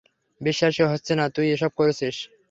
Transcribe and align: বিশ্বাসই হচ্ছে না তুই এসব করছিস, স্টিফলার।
বিশ্বাসই 0.41 0.85
হচ্ছে 0.85 1.13
না 1.15 1.25
তুই 1.29 1.47
এসব 1.51 1.71
করছিস, 1.77 2.15
স্টিফলার। 2.15 2.37